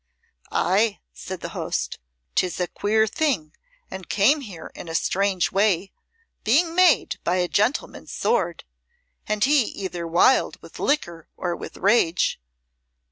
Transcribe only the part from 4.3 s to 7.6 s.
here in a strange way, being made by a